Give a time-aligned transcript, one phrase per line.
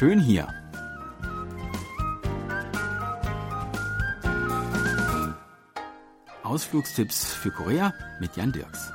[0.00, 0.48] schön hier.
[6.42, 8.90] Ausflugstipps für Korea mit Jan Dirks.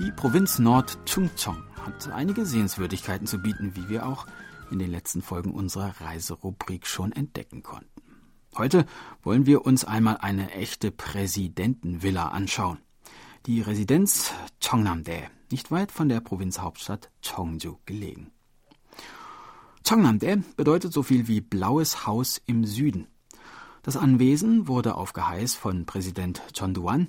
[0.00, 4.26] Die Provinz Nord-Chungcheong hat einige Sehenswürdigkeiten zu bieten, wie wir auch
[4.72, 8.02] in den letzten Folgen unserer Reiserubrik schon entdecken konnten.
[8.56, 8.84] Heute
[9.22, 12.78] wollen wir uns einmal eine echte Präsidentenvilla anschauen.
[13.46, 18.30] Die Residenz Cheongnam-dae, nicht weit von der Provinzhauptstadt Cheongju gelegen.
[19.86, 23.06] Cheongnam-dae bedeutet so viel wie blaues Haus im Süden.
[23.82, 27.08] Das Anwesen wurde auf Geheiß von Präsident Chon Duan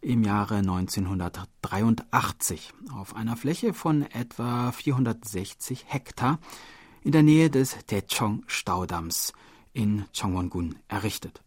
[0.00, 6.38] im Jahre 1983 auf einer Fläche von etwa 460 Hektar
[7.02, 9.34] in der Nähe des Taechong-Staudamms
[9.74, 11.44] in Changwon-gun errichtet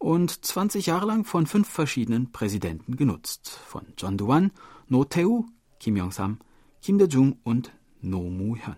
[0.00, 4.50] und 20 Jahre lang von fünf verschiedenen Präsidenten genutzt, von John Duan,
[4.88, 5.44] No Tae-woo,
[5.78, 6.38] Kim Yong-sam,
[6.80, 7.70] Kim Dae-jung und
[8.00, 8.76] No Moo-hyun.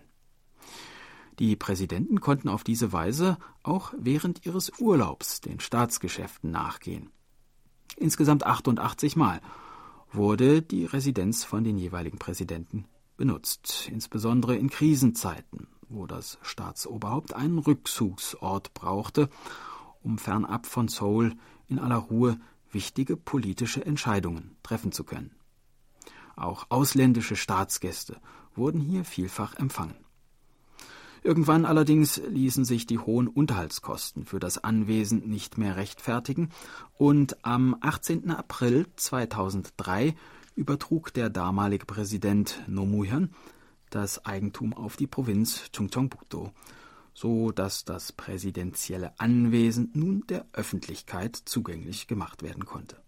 [1.39, 7.09] Die Präsidenten konnten auf diese Weise auch während ihres Urlaubs den Staatsgeschäften nachgehen.
[7.95, 9.41] Insgesamt 88 Mal
[10.11, 17.59] wurde die Residenz von den jeweiligen Präsidenten benutzt, insbesondere in Krisenzeiten, wo das Staatsoberhaupt einen
[17.59, 19.29] Rückzugsort brauchte,
[20.03, 21.35] um fernab von Seoul
[21.67, 22.39] in aller Ruhe
[22.71, 25.31] wichtige politische Entscheidungen treffen zu können.
[26.35, 28.17] Auch ausländische Staatsgäste
[28.55, 29.95] wurden hier vielfach empfangen.
[31.21, 36.49] Irgendwann allerdings ließen sich die hohen Unterhaltskosten für das Anwesen nicht mehr rechtfertigen
[36.97, 38.29] und am 18.
[38.31, 40.15] April 2003
[40.55, 43.29] übertrug der damalige Präsident Nomuhyun
[43.89, 46.51] das Eigentum auf die Provinz Chungcheongbuk-do,
[47.13, 53.01] so dass das präsidentielle Anwesen nun der Öffentlichkeit zugänglich gemacht werden konnte.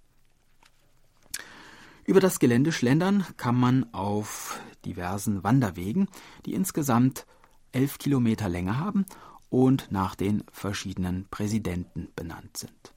[2.05, 6.07] Über das Gelände schlendern kann man auf diversen Wanderwegen,
[6.45, 7.25] die insgesamt
[7.71, 9.05] elf Kilometer Länge haben
[9.49, 12.93] und nach den verschiedenen Präsidenten benannt sind.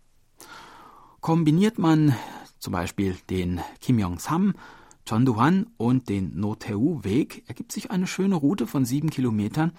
[1.20, 2.14] Kombiniert man
[2.58, 4.54] zum Beispiel den Kim Jong-sam,
[5.08, 9.72] Chon Du-han und den No Tae-woo-Weg, ergibt sich eine schöne Route von sieben Kilometern,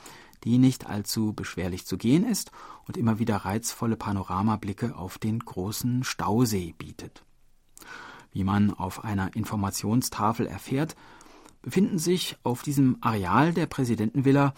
[0.44, 2.52] die nicht allzu beschwerlich zu gehen ist
[2.88, 7.24] und immer wieder reizvolle Panoramablicke auf den großen Stausee bietet.
[8.32, 10.96] Wie man auf einer Informationstafel erfährt,
[11.62, 14.54] befinden sich auf diesem Areal der Präsidentenvilla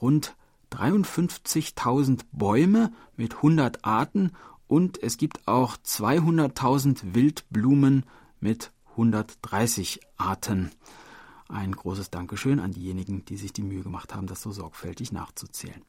[0.00, 0.36] rund
[0.72, 4.32] 53.000 Bäume mit 100 Arten
[4.66, 8.04] und es gibt auch 200.000 Wildblumen
[8.40, 10.70] mit 130 Arten.
[11.48, 15.82] Ein großes Dankeschön an diejenigen, die sich die Mühe gemacht haben, das so sorgfältig nachzuzählen.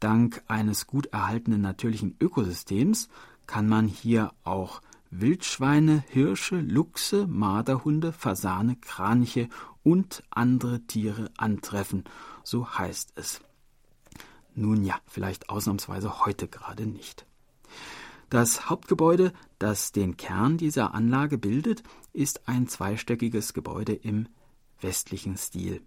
[0.00, 3.08] Dank eines gut erhaltenen natürlichen Ökosystems
[3.46, 9.48] kann man hier auch Wildschweine, Hirsche, Luchse, Marderhunde, Fasane, Kraniche
[9.84, 12.04] und andere Tiere antreffen,
[12.42, 13.40] so heißt es.
[14.54, 17.26] Nun ja, vielleicht ausnahmsweise heute gerade nicht.
[18.30, 21.82] Das Hauptgebäude, das den Kern dieser Anlage bildet,
[22.12, 24.28] ist ein zweistöckiges Gebäude im
[24.82, 25.82] westlichen Stil.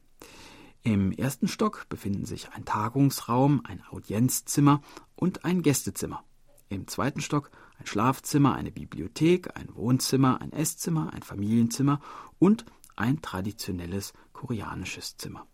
[0.83, 4.81] Im ersten Stock befinden sich ein Tagungsraum, ein Audienzzimmer
[5.15, 6.23] und ein Gästezimmer.
[6.69, 11.99] Im zweiten Stock ein Schlafzimmer, eine Bibliothek, ein Wohnzimmer, ein Esszimmer, ein Familienzimmer
[12.39, 15.47] und ein traditionelles koreanisches Zimmer.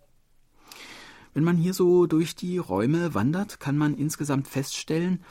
[1.34, 5.23] Wenn man hier so durch die Räume wandert, kann man insgesamt feststellen,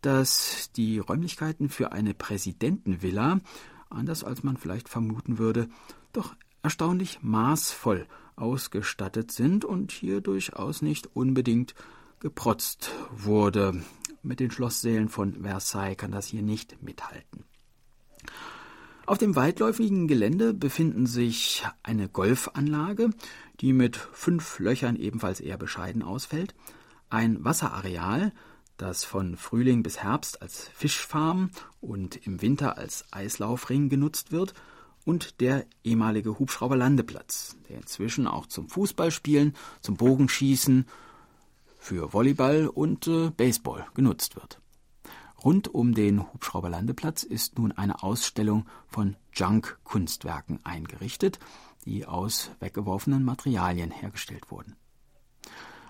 [0.00, 3.40] dass die Räumlichkeiten für eine Präsidentenvilla,
[3.90, 5.68] anders als man vielleicht vermuten würde,
[6.12, 11.74] doch erstaunlich maßvoll ausgestattet sind und hier durchaus nicht unbedingt
[12.20, 13.84] geprotzt wurde.
[14.22, 17.44] Mit den Schlosssälen von Versailles kann das hier nicht mithalten.
[19.06, 23.10] Auf dem weitläufigen Gelände befinden sich eine Golfanlage,
[23.60, 26.54] die mit fünf Löchern ebenfalls eher bescheiden ausfällt,
[27.10, 28.32] ein Wasserareal,
[28.78, 31.50] das von Frühling bis Herbst als Fischfarm
[31.82, 34.54] und im Winter als Eislaufring genutzt wird,
[35.04, 40.86] und der ehemalige Hubschrauberlandeplatz, der inzwischen auch zum Fußballspielen, zum Bogenschießen,
[41.78, 44.58] für Volleyball und äh, Baseball genutzt wird.
[45.44, 51.38] Rund um den Hubschrauberlandeplatz ist nun eine Ausstellung von Junk-Kunstwerken eingerichtet,
[51.84, 54.76] die aus weggeworfenen Materialien hergestellt wurden.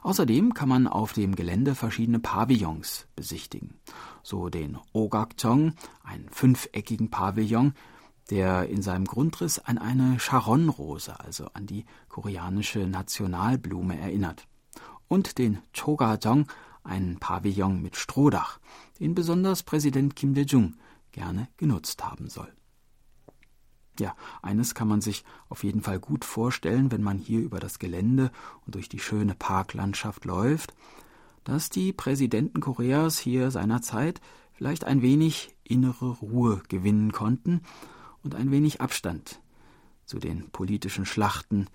[0.03, 3.79] Außerdem kann man auf dem Gelände verschiedene Pavillons besichtigen.
[4.23, 7.73] So den Ogakchong, einen fünfeckigen Pavillon,
[8.31, 14.47] der in seinem Grundriss an eine Charonrose, also an die koreanische Nationalblume, erinnert.
[15.09, 16.47] Und den Chogajong,
[16.83, 18.59] einen Pavillon mit Strohdach,
[19.01, 20.75] den besonders Präsident Kim Dae-jung
[21.13, 22.53] gerne genutzt haben soll.
[24.01, 27.79] Ja, eines kann man sich auf jeden Fall gut vorstellen, wenn man hier über das
[27.79, 28.33] Gelände
[28.67, 30.75] und durch die schöne Parklandschaft läuft,
[31.45, 34.21] dass die Präsidenten Koreas hier seinerzeit
[34.53, 37.61] vielleicht ein wenig innere Ruhe gewinnen konnten
[38.25, 39.41] und ein wenig Abstand
[40.05, 41.69] zu den politischen Schlachten,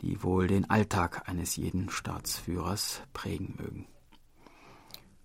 [0.00, 3.86] die wohl den Alltag eines jeden Staatsführers prägen mögen.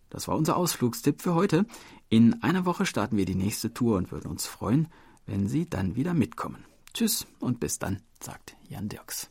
[0.10, 1.66] Das war unser Ausflugstipp für heute.
[2.10, 4.88] In einer Woche starten wir die nächste Tour und würden uns freuen,
[5.26, 6.66] wenn Sie dann wieder mitkommen.
[6.94, 9.30] Tschüss und bis dann, sagt Jan Dirks.